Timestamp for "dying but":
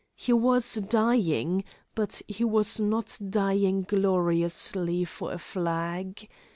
0.73-2.23